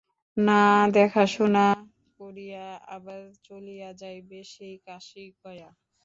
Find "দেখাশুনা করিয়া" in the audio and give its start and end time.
0.95-2.65